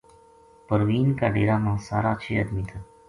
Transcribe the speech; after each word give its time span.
پروین 0.67 1.07
کا 1.19 1.27
ڈیرا 1.33 1.57
ما 1.63 1.73
سارا 1.87 2.11
چھ 2.21 2.27
ادمی 2.41 2.63
تھا 2.69 2.79